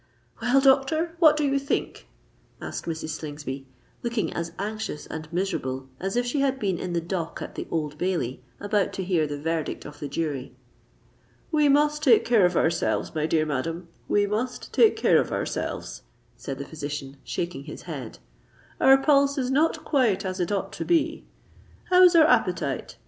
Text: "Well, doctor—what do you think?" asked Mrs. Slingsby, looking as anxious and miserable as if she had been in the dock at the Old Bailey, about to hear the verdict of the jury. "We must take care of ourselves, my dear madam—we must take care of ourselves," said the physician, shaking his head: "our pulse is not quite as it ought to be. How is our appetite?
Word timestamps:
"Well, 0.41 0.59
doctor—what 0.61 1.37
do 1.37 1.43
you 1.43 1.59
think?" 1.59 2.07
asked 2.59 2.85
Mrs. 2.85 3.09
Slingsby, 3.09 3.67
looking 4.01 4.33
as 4.33 4.51
anxious 4.57 5.05
and 5.05 5.31
miserable 5.31 5.89
as 5.99 6.15
if 6.15 6.25
she 6.25 6.39
had 6.39 6.57
been 6.57 6.79
in 6.79 6.93
the 6.93 6.99
dock 7.01 7.39
at 7.39 7.53
the 7.53 7.67
Old 7.69 7.99
Bailey, 7.99 8.41
about 8.59 8.93
to 8.93 9.03
hear 9.03 9.27
the 9.27 9.37
verdict 9.39 9.85
of 9.85 9.99
the 9.99 10.07
jury. 10.07 10.55
"We 11.51 11.69
must 11.69 12.01
take 12.01 12.25
care 12.25 12.47
of 12.47 12.57
ourselves, 12.57 13.13
my 13.13 13.27
dear 13.27 13.45
madam—we 13.45 14.25
must 14.25 14.73
take 14.73 14.95
care 14.95 15.19
of 15.21 15.31
ourselves," 15.31 16.01
said 16.35 16.57
the 16.57 16.65
physician, 16.65 17.17
shaking 17.23 17.65
his 17.65 17.83
head: 17.83 18.17
"our 18.79 18.97
pulse 18.97 19.37
is 19.37 19.51
not 19.51 19.85
quite 19.85 20.25
as 20.25 20.39
it 20.39 20.51
ought 20.51 20.73
to 20.73 20.83
be. 20.83 21.25
How 21.91 22.01
is 22.01 22.15
our 22.15 22.25
appetite? 22.25 22.97